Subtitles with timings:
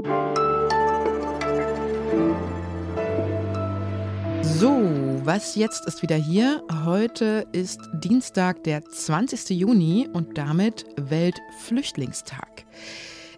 [0.00, 0.10] So,
[5.24, 6.62] was jetzt ist wieder hier.
[6.84, 9.50] Heute ist Dienstag, der 20.
[9.58, 12.64] Juni und damit Weltflüchtlingstag.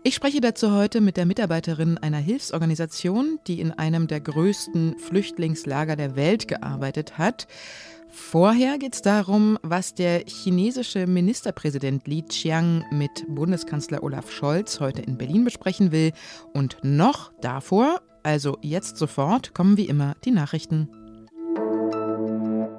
[0.03, 5.95] Ich spreche dazu heute mit der Mitarbeiterin einer Hilfsorganisation, die in einem der größten Flüchtlingslager
[5.95, 7.47] der Welt gearbeitet hat.
[8.09, 15.03] Vorher geht es darum, was der chinesische Ministerpräsident Li Qiang mit Bundeskanzler Olaf Scholz heute
[15.03, 16.13] in Berlin besprechen will.
[16.55, 20.89] Und noch davor, also jetzt sofort, kommen wie immer die Nachrichten.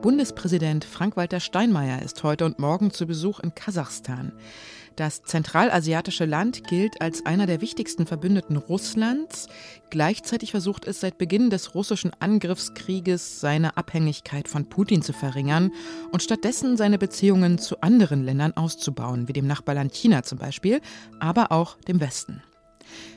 [0.02, 4.32] Bundespräsident Frank-Walter Steinmeier ist heute und morgen zu Besuch in Kasachstan.
[4.96, 9.48] Das zentralasiatische Land gilt als einer der wichtigsten Verbündeten Russlands.
[9.90, 15.72] Gleichzeitig versucht es seit Beginn des russischen Angriffskrieges, seine Abhängigkeit von Putin zu verringern
[16.12, 20.82] und stattdessen seine Beziehungen zu anderen Ländern auszubauen, wie dem Nachbarland China zum Beispiel,
[21.20, 22.44] aber auch dem Westen.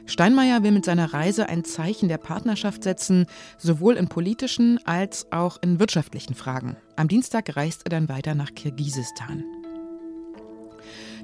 [0.07, 3.27] Steinmeier will mit seiner Reise ein Zeichen der Partnerschaft setzen,
[3.59, 6.77] sowohl in politischen als auch in wirtschaftlichen Fragen.
[6.97, 9.43] Am Dienstag reist er dann weiter nach Kirgisistan.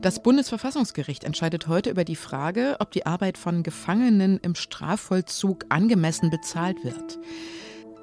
[0.00, 6.30] Das Bundesverfassungsgericht entscheidet heute über die Frage, ob die Arbeit von Gefangenen im Strafvollzug angemessen
[6.30, 7.18] bezahlt wird.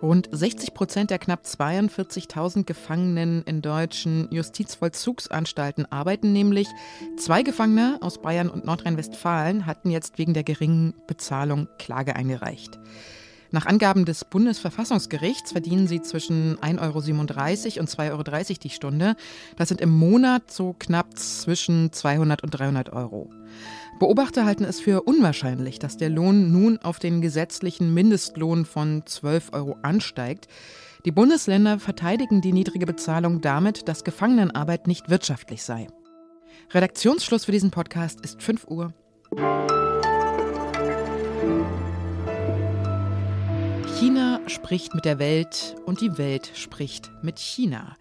[0.03, 6.67] Rund 60 Prozent der knapp 42.000 Gefangenen in deutschen Justizvollzugsanstalten arbeiten nämlich.
[7.17, 12.77] Zwei Gefangene aus Bayern und Nordrhein-Westfalen hatten jetzt wegen der geringen Bezahlung Klage eingereicht.
[13.51, 19.15] Nach Angaben des Bundesverfassungsgerichts verdienen sie zwischen 1,37 Euro und 2,30 Euro die Stunde.
[19.55, 23.29] Das sind im Monat so knapp zwischen 200 und 300 Euro.
[23.99, 29.53] Beobachter halten es für unwahrscheinlich, dass der Lohn nun auf den gesetzlichen Mindestlohn von 12
[29.53, 30.47] Euro ansteigt.
[31.05, 35.87] Die Bundesländer verteidigen die niedrige Bezahlung damit, dass Gefangenenarbeit nicht wirtschaftlich sei.
[36.71, 38.93] Redaktionsschluss für diesen Podcast ist 5 Uhr.
[43.99, 47.97] China spricht mit der Welt und die Welt spricht mit China.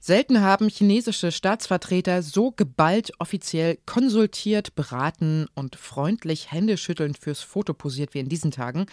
[0.00, 8.14] Selten haben chinesische Staatsvertreter so geballt offiziell konsultiert, beraten und freundlich händeschüttelnd fürs Foto posiert
[8.14, 8.86] wie in diesen Tagen.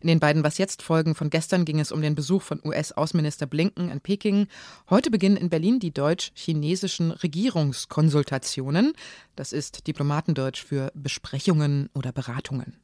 [0.00, 3.46] In den beiden Was jetzt Folgen von gestern ging es um den Besuch von US-Außenminister
[3.46, 4.46] Blinken in Peking.
[4.88, 8.92] Heute beginnen in Berlin die deutsch-chinesischen Regierungskonsultationen.
[9.34, 12.76] Das ist Diplomatendeutsch für Besprechungen oder Beratungen.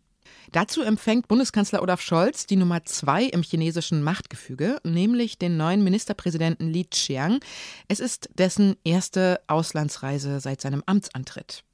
[0.53, 6.69] Dazu empfängt Bundeskanzler Olaf Scholz die Nummer zwei im chinesischen Machtgefüge, nämlich den neuen Ministerpräsidenten
[6.71, 7.41] Li Qiang.
[7.89, 11.65] Es ist dessen erste Auslandsreise seit seinem Amtsantritt.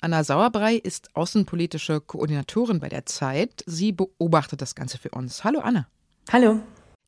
[0.00, 3.62] Anna Sauerbrei ist außenpolitische Koordinatorin bei der Zeit.
[3.66, 5.44] Sie beobachtet das Ganze für uns.
[5.44, 5.86] Hallo Anna.
[6.32, 6.60] Hallo.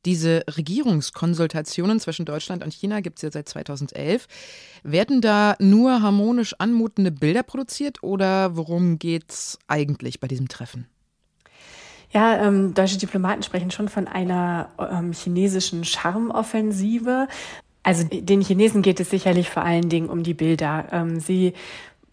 [0.05, 4.27] Diese Regierungskonsultationen zwischen Deutschland und China gibt es ja seit 2011.
[4.83, 10.87] Werden da nur harmonisch anmutende Bilder produziert oder worum geht es eigentlich bei diesem Treffen?
[12.11, 17.27] Ja, ähm, deutsche Diplomaten sprechen schon von einer ähm, chinesischen Charmoffensive.
[17.83, 20.87] Also den Chinesen geht es sicherlich vor allen Dingen um die Bilder.
[20.91, 21.53] Ähm, sie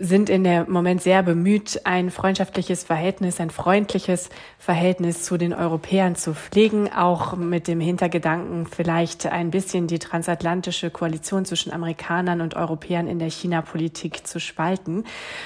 [0.03, 6.17] sind in der Moment sehr bemüht, ein freundschaftliches Verhältnis, ein freundliches Verhältnis zu den Europäern
[6.17, 12.57] zu pflegen, auch mit dem Hintergedanken, vielleicht ein bisschen die transatlantische Koalition zwischen Amerikanern und
[12.57, 15.05] Europäern in der China-Politik zu spalten.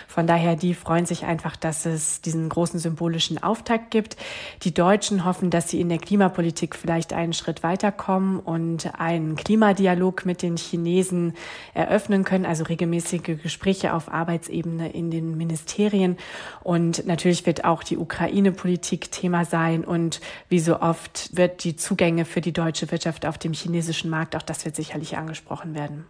[0.09, 4.17] Von daher, die freuen sich einfach, dass es diesen großen symbolischen Auftakt gibt.
[4.63, 10.25] Die Deutschen hoffen, dass sie in der Klimapolitik vielleicht einen Schritt weiterkommen und einen Klimadialog
[10.25, 11.35] mit den Chinesen
[11.75, 16.17] eröffnen können, also regelmäßige Gespräche auf Arbeits Arbeitsebene in den Ministerien.
[16.63, 19.85] Und natürlich wird auch die Ukraine-Politik Thema sein.
[19.85, 24.37] Und wie so oft wird die Zugänge für die deutsche Wirtschaft auf dem chinesischen Markt,
[24.37, 26.05] auch das wird sicherlich angesprochen werden.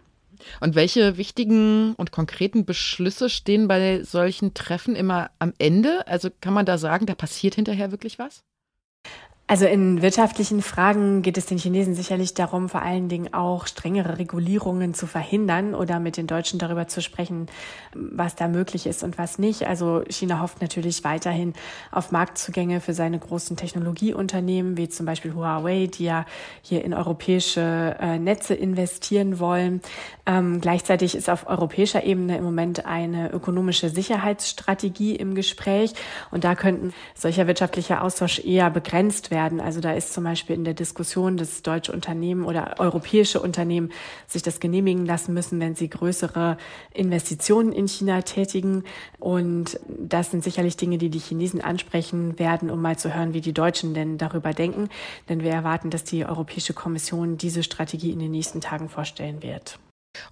[0.59, 6.05] Und welche wichtigen und konkreten Beschlüsse stehen bei solchen Treffen immer am Ende?
[6.07, 8.43] Also kann man da sagen, da passiert hinterher wirklich was?
[9.49, 14.17] Also in wirtschaftlichen Fragen geht es den Chinesen sicherlich darum, vor allen Dingen auch strengere
[14.19, 17.45] Regulierungen zu verhindern oder mit den Deutschen darüber zu sprechen,
[17.93, 19.65] was da möglich ist und was nicht.
[19.65, 21.53] Also China hofft natürlich weiterhin
[21.93, 26.25] auf Marktzugänge für seine großen Technologieunternehmen, wie zum Beispiel Huawei, die ja
[26.61, 29.79] hier in europäische äh, Netze investieren wollen.
[30.25, 35.93] Ähm, gleichzeitig ist auf europäischer Ebene im Moment eine ökonomische Sicherheitsstrategie im Gespräch
[36.31, 39.61] und da könnten solcher wirtschaftlicher Austausch eher begrenzt werden werden.
[39.61, 43.91] Also da ist zum Beispiel in der Diskussion, dass deutsche Unternehmen oder europäische Unternehmen
[44.25, 46.57] sich das genehmigen lassen müssen, wenn sie größere
[46.91, 48.83] Investitionen in China tätigen.
[49.19, 53.41] Und das sind sicherlich Dinge, die die Chinesen ansprechen werden, um mal zu hören, wie
[53.41, 54.89] die Deutschen denn darüber denken.
[55.29, 59.77] Denn wir erwarten, dass die Europäische Kommission diese Strategie in den nächsten Tagen vorstellen wird.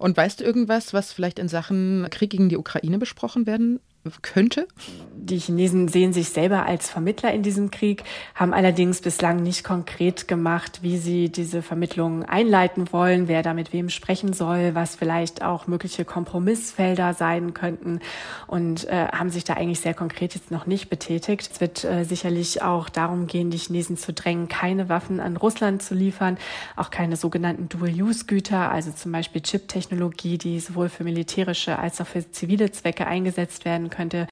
[0.00, 3.78] Und weißt du irgendwas, was vielleicht in Sachen Krieg gegen die Ukraine besprochen werden
[4.22, 4.66] könnte?
[5.14, 8.04] Die Chinesen sehen sich selber als Vermittler in diesem Krieg,
[8.34, 13.72] haben allerdings bislang nicht konkret gemacht, wie sie diese Vermittlungen einleiten wollen, wer da mit
[13.72, 18.00] wem sprechen soll, was vielleicht auch mögliche Kompromissfelder sein könnten
[18.46, 21.50] und äh, haben sich da eigentlich sehr konkret jetzt noch nicht betätigt.
[21.52, 25.82] Es wird äh, sicherlich auch darum gehen, die Chinesen zu drängen, keine Waffen an Russland
[25.82, 26.38] zu liefern,
[26.76, 32.30] auch keine sogenannten Dual-Use-Güter, also zum Beispiel Chip-Technologie, die sowohl für militärische als auch für
[32.30, 34.28] zivile Zwecke eingesetzt werden könnte.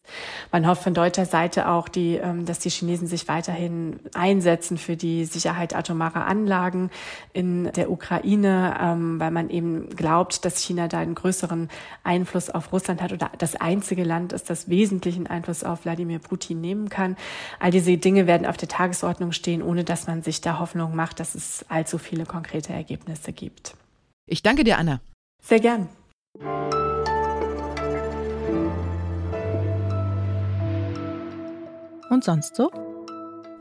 [0.53, 4.97] Man hofft von deutscher Seite auch, die, ähm, dass die Chinesen sich weiterhin einsetzen für
[4.97, 6.91] die Sicherheit atomarer Anlagen
[7.33, 11.69] in der Ukraine, ähm, weil man eben glaubt, dass China da einen größeren
[12.05, 16.61] Einfluss auf Russland hat oder das einzige Land ist, das wesentlichen Einfluss auf Wladimir Putin
[16.61, 17.17] nehmen kann.
[17.59, 21.21] All diese Dinge werden auf der Tagesordnung stehen, ohne dass man sich da Hoffnung macht,
[21.21, 23.77] dass es allzu viele konkrete Ergebnisse gibt.
[24.27, 25.01] Ich danke dir, Anna.
[25.43, 25.89] Sehr gern.
[32.11, 32.71] Und sonst so?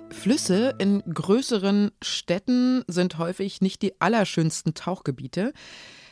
[0.10, 5.54] Flüsse in größeren Städten sind häufig nicht die allerschönsten Tauchgebiete.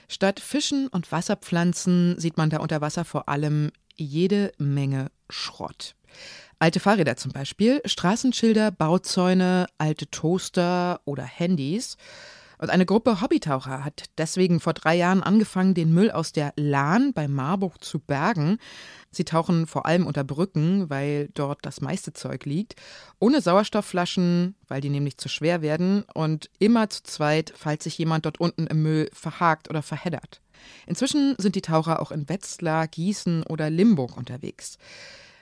[0.08, 5.96] Statt Fischen und Wasserpflanzen sieht man da unter Wasser vor allem jede Menge Schrott.
[6.60, 11.98] Alte Fahrräder zum Beispiel, Straßenschilder, Bauzäune, alte Toaster oder Handys.
[12.62, 17.12] Und eine Gruppe Hobbytaucher hat deswegen vor drei Jahren angefangen, den Müll aus der Lahn
[17.12, 18.60] bei Marburg zu bergen.
[19.10, 22.76] Sie tauchen vor allem unter Brücken, weil dort das meiste Zeug liegt,
[23.20, 28.28] ohne Sauerstoffflaschen, weil die nämlich zu schwer werden und immer zu zweit, falls sich jemand
[28.28, 30.40] dort unten im Müll verhakt oder verheddert.
[30.86, 34.78] Inzwischen sind die Taucher auch in Wetzlar, Gießen oder Limburg unterwegs.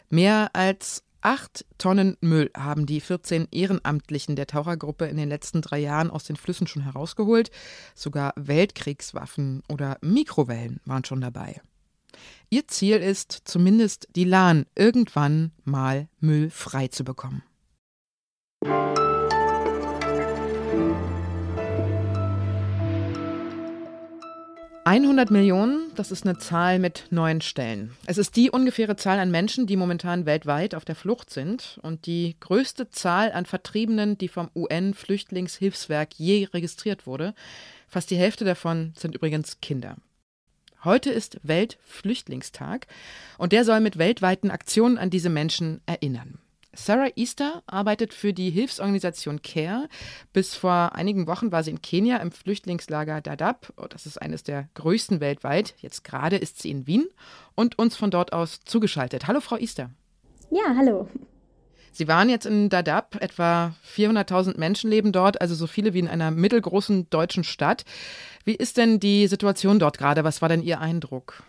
[0.09, 5.79] Mehr als Acht Tonnen Müll haben die 14 Ehrenamtlichen der Tauchergruppe in den letzten drei
[5.79, 7.51] Jahren aus den Flüssen schon herausgeholt.
[7.93, 11.61] Sogar Weltkriegswaffen oder Mikrowellen waren schon dabei.
[12.49, 17.43] Ihr Ziel ist, zumindest die Lahn irgendwann mal müllfrei zu bekommen.
[24.85, 27.95] 100 Millionen, das ist eine Zahl mit neun Stellen.
[28.05, 32.05] Es ist die ungefähre Zahl an Menschen, die momentan weltweit auf der Flucht sind und
[32.05, 37.35] die größte Zahl an Vertriebenen, die vom UN-Flüchtlingshilfswerk je registriert wurde.
[37.87, 39.97] Fast die Hälfte davon sind übrigens Kinder.
[40.83, 42.87] Heute ist Weltflüchtlingstag
[43.37, 46.39] und der soll mit weltweiten Aktionen an diese Menschen erinnern.
[46.73, 49.89] Sarah Easter arbeitet für die Hilfsorganisation CARE.
[50.33, 53.73] Bis vor einigen Wochen war sie in Kenia im Flüchtlingslager Dadaab.
[53.77, 55.73] Oh, das ist eines der größten weltweit.
[55.79, 57.07] Jetzt gerade ist sie in Wien
[57.55, 59.27] und uns von dort aus zugeschaltet.
[59.27, 59.89] Hallo, Frau Easter.
[60.51, 61.07] Ja, hallo.
[61.91, 66.07] Sie waren jetzt in Dadaab, etwa 400.000 Menschen leben dort, also so viele wie in
[66.07, 67.83] einer mittelgroßen deutschen Stadt.
[68.45, 70.23] Wie ist denn die Situation dort gerade?
[70.23, 71.43] Was war denn Ihr Eindruck?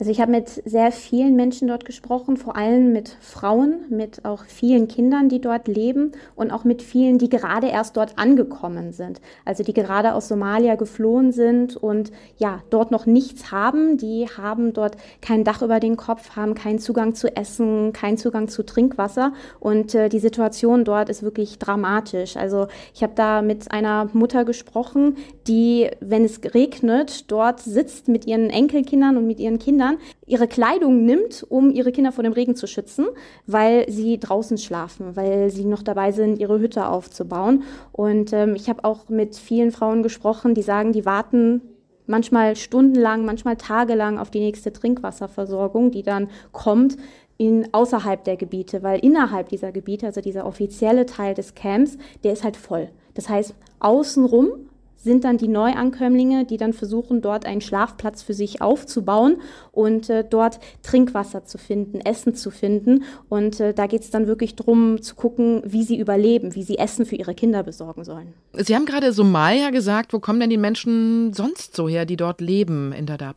[0.00, 4.42] Also ich habe mit sehr vielen Menschen dort gesprochen, vor allem mit Frauen, mit auch
[4.44, 9.20] vielen Kindern, die dort leben und auch mit vielen, die gerade erst dort angekommen sind.
[9.44, 13.96] Also die gerade aus Somalia geflohen sind und ja, dort noch nichts haben.
[13.96, 18.48] Die haben dort kein Dach über den Kopf, haben keinen Zugang zu Essen, keinen Zugang
[18.48, 22.36] zu Trinkwasser und äh, die Situation dort ist wirklich dramatisch.
[22.36, 28.26] Also ich habe da mit einer Mutter gesprochen, die, wenn es regnet, dort sitzt mit
[28.26, 32.32] ihren Enkelkindern und mit ihren Kindern Kindern ihre Kleidung nimmt, um ihre Kinder vor dem
[32.32, 33.06] Regen zu schützen,
[33.46, 37.64] weil sie draußen schlafen, weil sie noch dabei sind, ihre Hütte aufzubauen.
[37.92, 41.60] Und ähm, ich habe auch mit vielen Frauen gesprochen, die sagen, die warten
[42.06, 46.96] manchmal stundenlang, manchmal tagelang auf die nächste Trinkwasserversorgung, die dann kommt
[47.36, 52.32] in außerhalb der Gebiete, weil innerhalb dieser Gebiete, also dieser offizielle Teil des Camps, der
[52.32, 52.90] ist halt voll.
[53.14, 54.48] Das heißt, außenrum
[55.04, 59.36] sind dann die Neuankömmlinge, die dann versuchen, dort einen Schlafplatz für sich aufzubauen
[59.70, 63.04] und äh, dort Trinkwasser zu finden, Essen zu finden.
[63.28, 66.78] Und äh, da geht es dann wirklich darum zu gucken, wie sie überleben, wie sie
[66.78, 68.32] Essen für ihre Kinder besorgen sollen.
[68.54, 70.12] Sie haben gerade Somalia gesagt.
[70.12, 73.36] Wo kommen denn die Menschen sonst so her, die dort leben in Dadaab?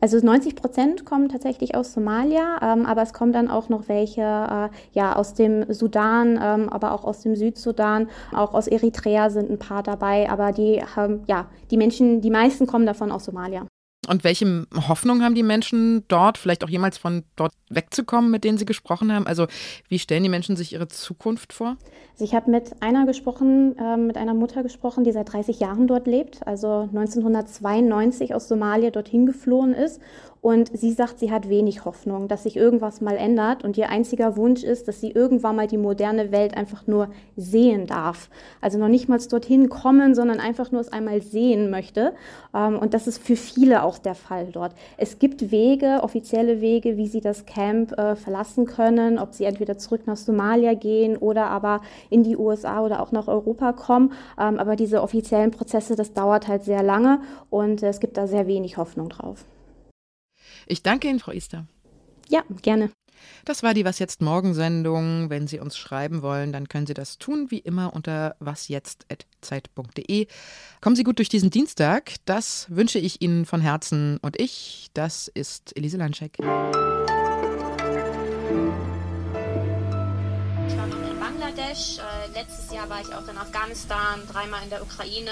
[0.00, 4.22] Also 90 Prozent kommen tatsächlich aus Somalia, ähm, aber es kommen dann auch noch welche
[4.22, 9.50] äh, ja, aus dem Sudan, ähm, aber auch aus dem Südsudan, auch aus Eritrea sind
[9.50, 13.66] ein paar dabei, aber die ähm, ja, die Menschen, die meisten kommen davon aus Somalia.
[14.08, 18.58] Und welche Hoffnung haben die Menschen dort, vielleicht auch jemals von dort wegzukommen, mit denen
[18.58, 19.26] Sie gesprochen haben?
[19.26, 19.46] Also
[19.88, 21.76] wie stellen die Menschen sich ihre Zukunft vor?
[22.12, 25.86] Also ich habe mit einer gesprochen, äh, mit einer Mutter gesprochen, die seit 30 Jahren
[25.88, 30.00] dort lebt, also 1992 aus Somalia dorthin geflohen ist
[30.46, 33.64] Und sie sagt, sie hat wenig Hoffnung, dass sich irgendwas mal ändert.
[33.64, 37.88] Und ihr einziger Wunsch ist, dass sie irgendwann mal die moderne Welt einfach nur sehen
[37.88, 38.30] darf.
[38.60, 42.12] Also noch nicht mal dorthin kommen, sondern einfach nur es einmal sehen möchte.
[42.54, 44.70] Ähm, und das ist für viele auch der Fall dort.
[44.98, 49.78] Es gibt Wege, offizielle Wege, wie sie das Camp äh, verlassen können, ob sie entweder
[49.78, 54.12] zurück nach Somalia gehen oder aber in die USA oder auch nach Europa kommen.
[54.38, 57.18] Ähm, aber diese offiziellen Prozesse, das dauert halt sehr lange
[57.50, 59.44] und es gibt da sehr wenig Hoffnung drauf.
[60.66, 61.66] Ich danke Ihnen, Frau Easter.
[62.28, 62.90] Ja, gerne.
[63.44, 65.30] Das war die Was jetzt morgen Sendung.
[65.30, 70.26] Wenn Sie uns schreiben wollen, dann können Sie das tun, wie immer unter wasjetzt.zeit.de.
[70.80, 72.14] Kommen Sie gut durch diesen Dienstag.
[72.24, 74.18] Das wünsche ich Ihnen von Herzen.
[74.22, 76.36] Und ich, das ist Elise Landschek.
[76.38, 76.72] Ich war
[80.88, 81.98] noch in Bangladesch.
[81.98, 85.30] Äh, letztes Jahr war ich auch in Afghanistan, dreimal in der Ukraine,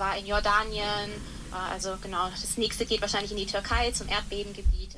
[0.00, 1.10] war in Jordanien.
[1.52, 4.96] Äh, also genau, das nächste geht wahrscheinlich in die Türkei zum Erdbebengebiet.